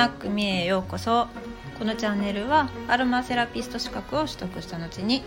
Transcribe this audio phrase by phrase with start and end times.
[0.00, 1.28] ナックミへようこそ。
[1.78, 5.22] このチャンネルはアロマセラピスト資格を取得した後に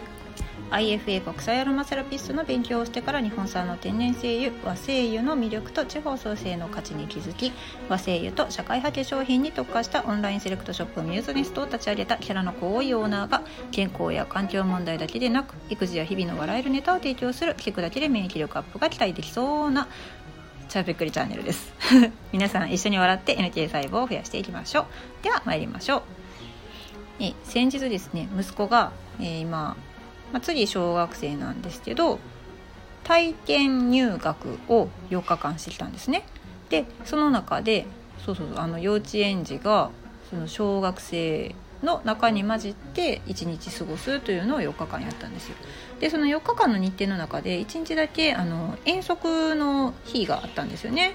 [0.72, 7.52] IFA 国際アロマセラピストの勉強をしてから日本産の天然精油和精油の魅力と地方創生の価値に気づき
[7.88, 19.88] 和精油と社会派化粧品に特化したオンラインセレクトショップミューズネストを立ち上げたキャラの濃いオーナーが健康や環境問題だけでなく育児や日々の笑えるネタを提供する聞くだけで免疫力アップが期待できそうな
[20.74, 21.72] チャーペックリチャンネルです。
[22.34, 24.88] 皆さん一緒に笑って NK 細胞を増やしていきましょ
[25.22, 25.24] う。
[25.24, 26.04] では参りましょう。
[27.20, 29.78] え先日ですね息子が、えー、今
[30.32, 32.18] まあ、次小学生なんですけど
[33.04, 36.24] 体験入学を4日間してきたんですね。
[36.70, 37.86] でその中で
[38.26, 39.92] そうそうあの幼稚園児が
[40.32, 45.56] その小学生の中に混じって1日過ごすというのを4日間やったんですよ。
[46.00, 51.14] でその4日間の日程の中で1日だけあの遠足の日があったんですよね。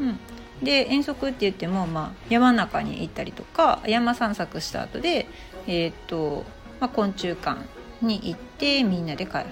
[0.00, 0.18] うん、
[0.62, 5.26] で遠足って言っても、まあ、山の中に行ったりとか山散策した後で
[5.66, 6.44] えー、っと、
[6.80, 7.60] まあ、昆虫館
[8.02, 9.44] に行ってみんなで帰る、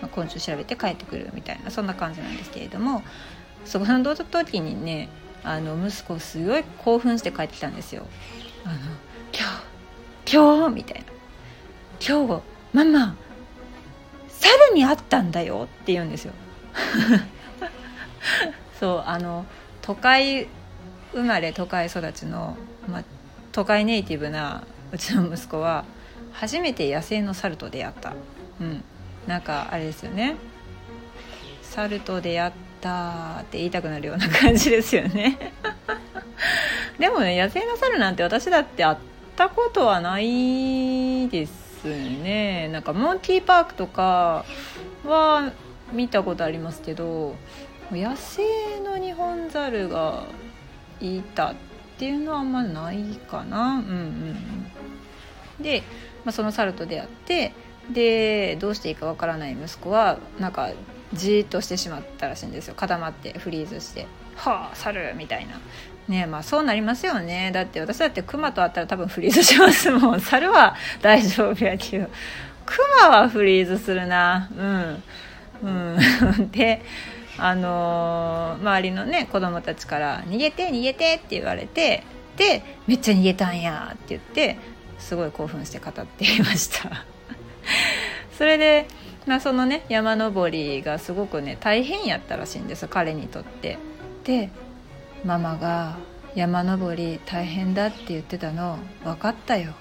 [0.00, 3.02] まあ、昆虫調べて帰ってくるみたいなそんな感じなんですけれども
[3.64, 5.08] そこの時にね
[5.44, 8.06] あの息子すごい興奮して帰ってきたんですよ。
[8.64, 8.76] あの
[10.30, 11.04] 今日みたいな
[12.06, 12.42] 「今日
[12.74, 13.16] ママ
[14.28, 16.34] 猿に会ったんだよ」って言うんですよ。
[18.78, 19.46] そうあの
[19.80, 20.48] 都会
[21.12, 23.02] 生まれ都会育ちの、ま、
[23.52, 25.84] 都会ネイティブなうちの息子は
[26.32, 28.12] 初めて野生の猿と出会った。
[28.60, 28.84] うん。
[29.26, 30.36] なんかあれですよね。
[31.62, 35.52] 猿と出会ったって言いたくなるような感じですよね。
[36.98, 42.68] でもね野生の猿なんて私だって会ってたことはないですね。
[42.72, 44.44] なんかモンキーパークとか
[45.06, 45.52] は
[45.92, 47.36] 見たことありますけど
[47.92, 48.42] 野生
[48.80, 50.24] のニホンザルが
[51.00, 51.54] いたっ
[51.98, 53.74] ていうのはあんまないかな。
[53.74, 53.76] うん
[55.58, 55.62] うん。
[55.62, 55.84] で
[56.24, 57.52] まあ、その猿と出会って
[57.90, 60.70] でどうしていいかわからない息子はなんか
[61.14, 62.74] じーっとしてしまったらしいんですよ。
[62.76, 65.60] 固まってフリーズして「はあ猿!」みたいな。
[66.08, 67.50] ねまあそうなりますよね。
[67.52, 70.20] だって私だってクマと会ったら多分フリーズしますもん。
[70.22, 72.08] 猿は大丈夫やけど。
[72.66, 74.48] クマはフリーズするな。
[74.56, 75.02] うん。
[75.62, 76.50] うん。
[76.50, 76.82] で
[77.38, 82.02] あのー、周りのね子供たちから「逃げて逃げて」って言われて
[82.36, 84.58] で「めっちゃ逃げたんや」って言って
[84.98, 87.04] すごい興奮して語っていました。
[88.36, 88.86] それで、
[89.26, 92.88] まあ、そのね山登りがすごくね大変やったらしいんです。
[92.88, 93.78] 彼にとって。
[94.24, 94.50] で
[95.24, 95.98] ママが
[96.34, 99.72] 山登り大変だって言ってたの分かったよ。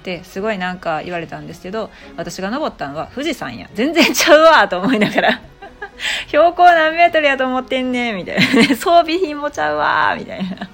[0.00, 3.68] ってすごいなんか言われたんですけど私が登ったのは富士山や。
[3.74, 5.40] 全然ちゃうわと思いながら。
[6.28, 8.76] 標高何メートルやと思ってんねみたいな。
[8.76, 10.68] 装備品もちゃうわみたいな。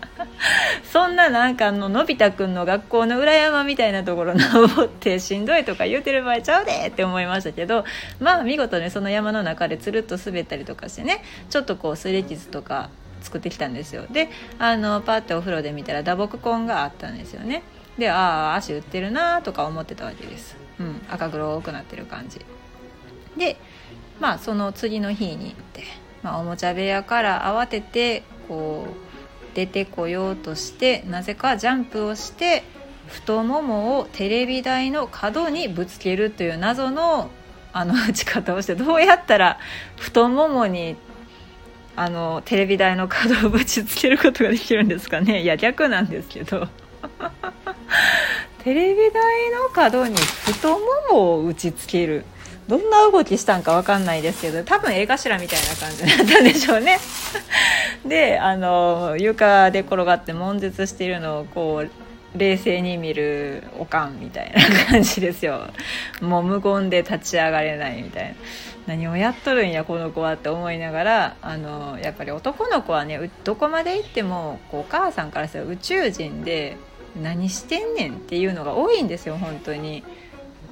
[0.84, 7.84] そんななんかあののび太くんの学校の裏山みたいなところ登ってしんどいとか言うてる場合ちゃうでって思いましたけど
[8.20, 12.90] まあ見事にその山の中でつるっと滑ったりとかしてねちょっとこうすれ傷とか
[13.22, 14.06] 作ってきたんですよ。
[14.10, 14.28] で
[14.58, 17.62] あのパッてお風呂で見たら打撲痕があったんですよね。
[17.98, 22.40] でああ足打ってるなとか思ってたわけです、うん、赤黒くなってる感じ。
[23.36, 23.56] で
[24.20, 25.84] まあその次の日に行って、
[26.22, 32.62] まあ、おもちゃ部屋から慌ててこう出てこようとしてなぜかジャンプをして
[33.08, 37.30] 太ももをテレビ台の角にぶつけるという謎の
[37.74, 39.58] あの打ち方をしてどうやったら
[39.96, 40.96] 太ももに
[41.94, 45.42] あのテレビ台の角をぶちつけることができるんですかね。
[45.42, 46.68] いや逆なんですけど。
[48.64, 50.78] テレビ台の角に太も
[51.10, 52.24] もを打ちつける。
[52.68, 56.98] どんな動きしたんか分かんないですけど多分絵頭みたいな感じだったんでしょうね。
[58.06, 65.68] であの床で転がって悶絶しているのをこう冷静に見るおかんみたいな感じですよ。
[66.20, 68.34] もう無言で立ち上がれないみたいな。
[68.86, 76.76] 何をやっとるんやこの子はって思いながらあのやっぱり男の子はねどこまで行ってもこうお母さんからしたら宇宙人で
[77.20, 80.02] 何してんねんっていうのが多いんですよ本当に。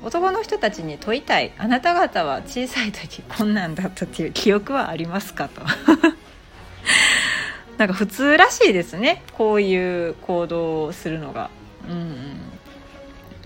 [0.03, 1.53] 男の人たちに問いたい。
[1.59, 5.61] あなた方は小さい時こんなんだったっていう記憶はありますかと。
[7.77, 11.51] なんか普通らしいですねこういう行動をするのが。
[11.87, 12.50] うんうん。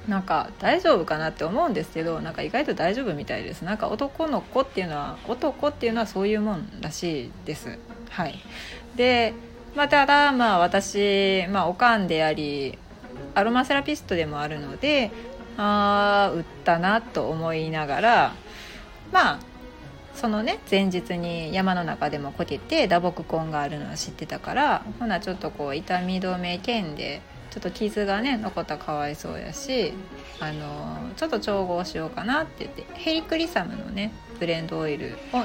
[0.09, 3.63] なんか大丈夫かなって思うんですけどなんか意外と大丈夫みたいです。
[3.63, 7.79] なんか男の子っていうのは男っていうのはそういうもんらしいです。
[8.11, 8.39] はい。
[8.97, 9.35] で
[9.75, 12.79] まあ、ただまあ私、まあ、おかんであり
[13.35, 15.11] アロマセラピストでもあるので
[15.57, 18.35] ああ打ったなと思いながら
[19.13, 19.41] まあ
[20.15, 27.21] そのね前日に山の中でもこけて打撲痕があるのは知ってたからほなちょっとこう痛み止め剣で
[27.55, 29.93] ちょっと傷がね残ったかわいそうやし
[30.41, 35.45] あのちょっと調合しようかなって言ってヘリクリサムのねブレンドオイルを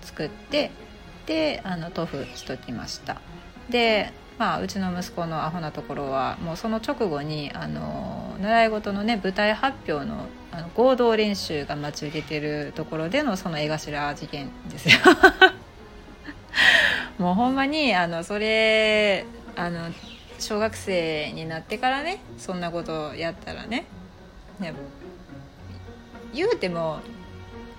[0.00, 0.72] 作って
[1.26, 3.20] であの豆腐しときました。
[3.70, 14.96] でまあ、うちの息子のアホなところはもうその直後にあの習い事のね舞台発表のあの合同練習が待ち受けてるところでのその絵頭事件ですよ。
[17.18, 19.24] もうほんまにあのそれ
[19.54, 19.92] あの
[20.44, 23.86] 小学生になってからねそんなことやったらね。
[26.34, 27.00] 言うても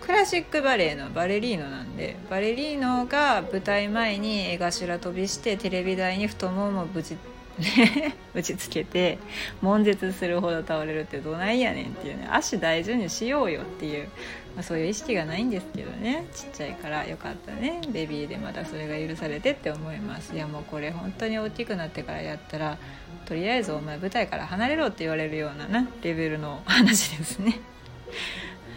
[0.02, 7.18] クラシックバレエのバレリーノなんでバレリーノが舞台前に絵頭飛びしてテレビ台に太ももぶち
[7.60, 9.18] ね 打ちつけて
[9.62, 12.28] 悶絶するほど倒れるってどないやねんっていうね。
[12.32, 14.08] 足大事にしようよっていう、
[14.56, 16.26] まあ、そういう意識がないんですけどね。
[16.34, 17.82] ちっちゃいからよかったね。
[17.90, 20.34] ベビーでまだそれが許されてって思います。
[20.36, 22.78] いやもうこれ本当に大きくなってからやったら
[23.26, 27.60] とりあえずお前舞台から離れろって言われるようななレベルの話ですね。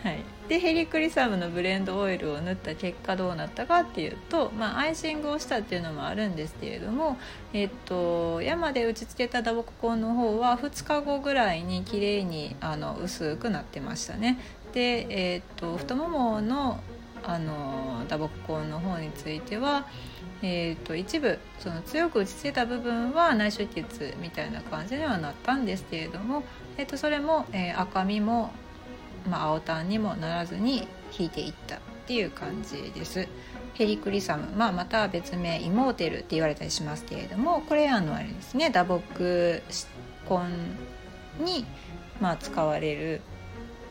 [0.03, 0.19] はい。
[0.49, 7.19] でヘリクリサムのブレンドオイルを塗った結果どうなったかっていうと、まあ、アイシングをしたっていうのもあるんですけれども、
[7.53, 14.39] えっと、山で打ち付けた打撲痕の方は2日後ぐらいに綺麗にあに薄くなってましたね。
[14.73, 16.81] で、えっと、太ももの
[17.25, 19.87] あの打撲痕の方については、
[20.41, 26.43] えーと、一部その強く打ちつけた部分は内出血みたいな感じにはなったんですけれども、
[26.79, 28.51] えーとそれも、えー、赤みも
[29.29, 33.29] まあ、青タンにもならずに引いていったっていう感じです。
[33.75, 38.71] ヘリクリサム、まあ、また別名イモーテルって言われたりしますけれどもこれあのあれですね。
[38.71, 39.63] 打撲
[40.29, 41.65] 根に、
[42.21, 43.21] まあ、使われる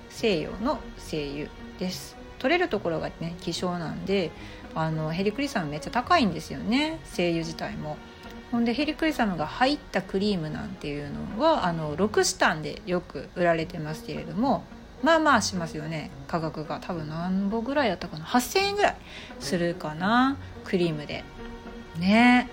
[0.10, 1.50] 西洋の精油
[1.80, 2.18] です。
[2.40, 4.32] 取れるところがね希少なんで
[4.76, 7.00] あのヘリクリサムめっちゃ高いんですよね。
[7.06, 7.98] 精油自体も。
[8.52, 14.64] ほんでヘリクリサムが入ったクリームなんていうのはあの6シタンでよく売られてますけれども
[15.04, 16.12] まあまあしますよね。
[16.28, 18.26] 価格が多分何本ぐらいだったかな。
[18.26, 18.96] 8,000円ぐらい
[19.40, 20.38] するかな。
[20.64, 21.24] クリームで。
[21.98, 22.50] ね。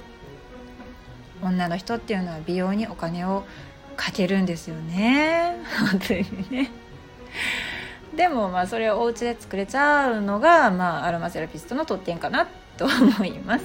[1.42, 3.44] 女の人っていうのは美容にお金を
[3.96, 5.56] かけるんですよね。
[5.90, 6.70] 本当にね。
[8.16, 12.46] でもまあそれをお家で作れちゃうのが、まあ、アロマセラピストの特典かな
[12.76, 13.64] と思います。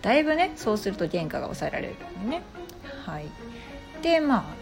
[0.00, 1.96] だいぶねそうすると原価が抑えられる
[2.28, 2.42] ね。
[3.04, 3.26] はい。
[4.02, 4.61] でまあ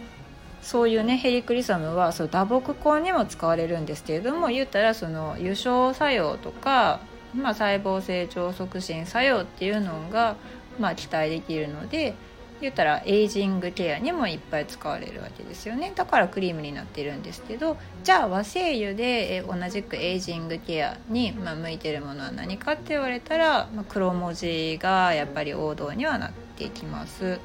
[0.62, 7.00] そういうねヘリクリサムはそう打撲根にも使われるんですけれども言ったらその油症作用とか、
[7.34, 10.36] まあ、細胞成長促進作用っていうのが、
[10.78, 12.14] まあ、期待できるので
[12.60, 27.40] 言ったらエイジングケアにもいっぱい使われるわけですよねだからクリームになってるんですけどじゃあ和精油で同じくエイジングケアに、まあ、向いてるものは何かって言われたら、まあ、黒文字がやっぱり王道にはなってきます。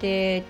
[0.00, 0.44] で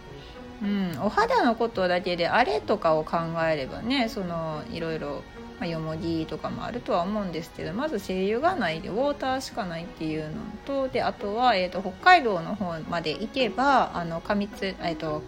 [0.63, 3.19] うん、お肌のことだけであれとかを考
[3.51, 5.23] えればねそのいろいろ、
[5.59, 15.23] まあ、よもぎとかもあるとは思うんですけどまず精油がないでウォーターしかないっていうのとであとは、えーと、北海道の方まで行けばあの過密、えーと、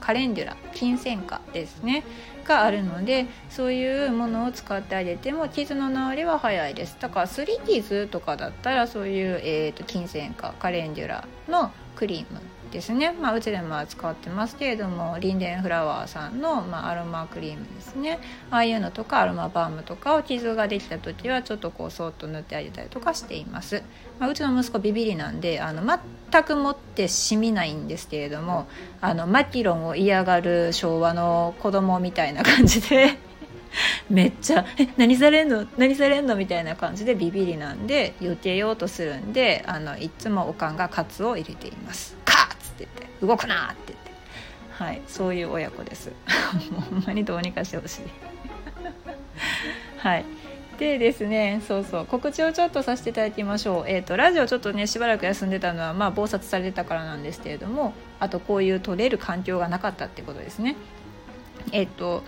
[0.00, 2.04] カレンデュラ金銭花ですね
[2.44, 6.96] があるのでそういうものを使ってあげても傷の治りは早いです。
[6.98, 18.18] だからスリー傷とかだったらそういう、えーと金銭花カレンデュラのクリームですね、まあ、うちでも使ってますけれどもリンデンフラワーさんの、まあ、アロマクリームですね。
[18.50, 23.82] ああいうのとかアロマバームとかを傷ができた時はちょっとこうそっと塗ってあげたりとかしています、
[24.18, 25.82] まあ、うちの息子ビビリなんであの
[26.30, 28.68] 全くもって染みないんですけれども
[29.00, 33.18] あのマキロンを嫌がる昭和の子供みたいな感じで
[34.10, 35.66] めっちゃ「え何されんの？
[35.76, 42.17] 何されんの?」みたいな感じでビビりなんで避けようとするんであのいつもおかんがカツを入れています。
[42.84, 44.08] って言って動くなって言って。
[44.78, 46.12] はいそういう親子です。
[46.70, 48.02] もうほんまにどうにかしてほしい。
[49.98, 50.24] はい。
[50.78, 52.06] でですねそうそう。
[52.06, 60.76] 告知をちょっとさせていただきましょう、えーと、ラジオちょっとねしばらく休んでたのはまあ忙殺されてたからなんですけれどもあとこういう取れる環境がなかったってことですね。
[61.72, 62.22] えっ、ー、と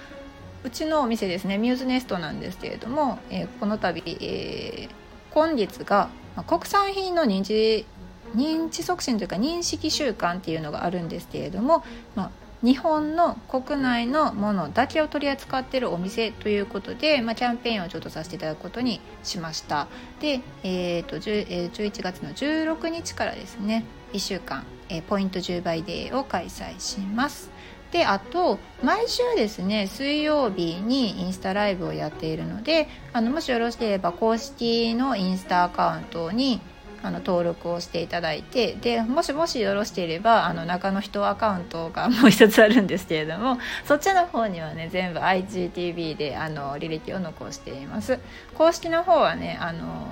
[0.64, 4.90] うちのお店ですねミューズネストなんですけれども、えー、この度、えー、
[5.30, 7.87] 今月が、ま、国産品の認知
[8.34, 11.84] 認知促進というか認識習慣っていうのがあるんですけれども、
[12.14, 12.30] まあ、
[12.62, 19.88] 日本の国内のものだけを取り扱っているお店ということで、まあ、キャンペーンをちょっとさせていただくことにしました。
[20.20, 27.50] で、えーとえー、11月の16日からですね1週間、えー、ポイント10倍デーを開催します。
[27.92, 36.60] であと毎週ですね水曜日にインスタライブをやっているのであのもしよろしければ公式のインスタアカウントに
[37.02, 48.19] あの登録をしていただいてでもしもしよろしければあの中の人アカウントが もう一つあるんですけれどもそっちの方にはね全部 IGTV であの履歴を残しています
[48.54, 50.09] 公式の方はねあの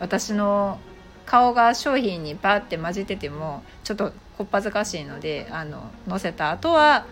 [0.00, 0.78] 私の
[1.24, 7.04] 顔が商品にバーって混じっててもちょっとこっぱずかしいのであの載せた後は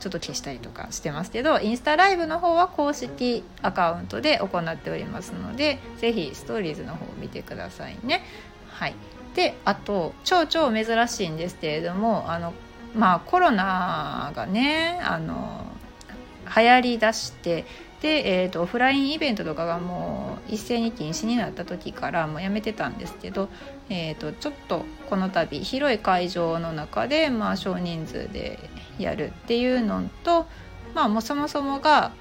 [0.00, 8.22] ちょっと消したりとかしてますけどインスタライブの方は公式アカウントで行っておりますので是非ストーリーズの方を見てくださいね。
[8.78, 8.94] はい、
[9.34, 12.54] であと超超珍しいんですけれどもあの
[12.94, 15.66] まあコロナがねあの
[16.56, 17.64] 流行りだして
[18.00, 23.48] で、えーと、オフラインイベントとかがもう一斉に禁止になった時からもうやめてたんですけど、
[23.90, 28.58] えーと、ちょっとこの度広い会場の中で、まあ、少人数で
[29.00, 30.46] やるっていうのと、
[30.94, 32.12] まあ、もうそもそもが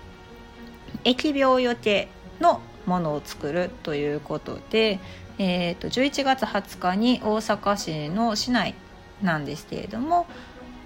[1.03, 2.07] 疫病予定
[2.39, 4.99] のものを作るということで、
[5.37, 8.73] えーと、11月20日に大阪市の市内
[9.21, 10.25] なんですけれども、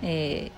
[0.02, 0.52] えー、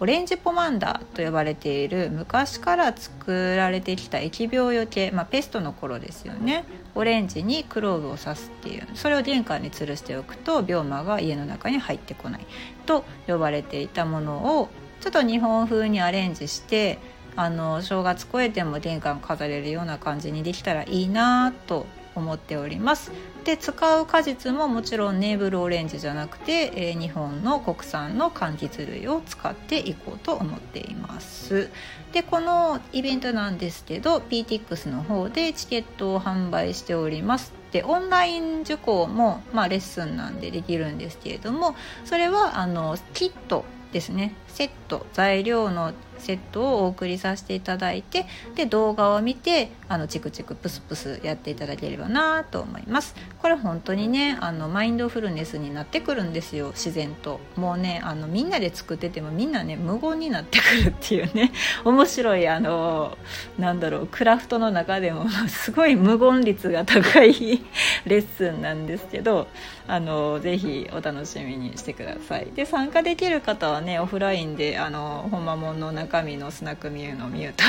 [0.00, 6.64] オレンジポマンダーと呼ばれている昔から作られてきた疫病よけ、まあ、ペストの頃ですよね。
[6.94, 12.46] オレンジにクローブを刺すっていうそれを玄関に吊るしておくと病魔が家の中に入ってこない
[12.86, 14.70] と呼ばれていたものを
[15.02, 16.98] ちょっと日本風にアレンジして
[17.36, 23.12] あの正月越えても玄関飾れるような感じにできたらいいなと思っております。
[23.44, 31.70] で使う果実ももちろんネーブルオレンジじゃなくて、えー、日本の国産の柑橘類を使っていこうと思っています。
[32.12, 37.52] でこのイベントなんですけど PTX の方でチケットを販売しております。
[37.76, 44.34] でオンライン受講も、まあ、レッスンなんでできるんですけれどもそれはあのキットですね。
[44.48, 53.14] セット材料のセットをお送りさせていただいてで動画を見てあのチクチクプスプスやっていただければなと思います。
[53.40, 56.68] これ本当にねあのマインドフルネスになってくるんですよ。
[56.70, 57.40] 自然と。
[57.56, 61.52] もうねあのみんなで作っててもみんなね無言になってくるっていうね。
[61.84, 63.16] 面白いあの
[63.58, 67.62] なんだろうクラフトの中でもすごい無言率が高い
[68.06, 69.48] レッスンなんですけど
[69.86, 72.46] あのぜひお楽しみにしてください。
[72.54, 77.64] で参加できる方はねオフラインであのほんまもんの中身のスナックミューのミューと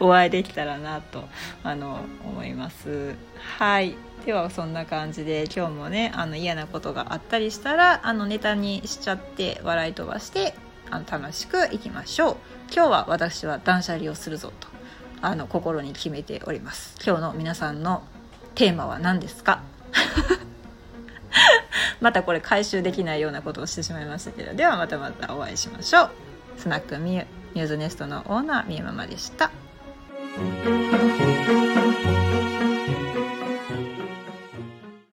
[0.04, 1.28] お会いできたらなと
[1.62, 3.14] あの思います。
[3.58, 3.96] はい。
[4.24, 10.54] ではそんな感じで今日もねあの嫌なことがあったりしたらあのネタにしちゃって笑い飛ばして
[10.90, 12.36] あの楽しくいきましょう。
[12.72, 14.68] 今日は私は断捨離をするぞと
[15.22, 16.96] あの心に決めております。
[17.04, 18.02] 今日の皆さんの
[18.56, 19.60] テーマは何ですか？
[22.00, 26.10] またこれ回収できないようなことをしてしまいましたけどではまたまたお会いしましょう
[26.58, 29.50] スナックミュミューズネストのオーナーみゆママでした。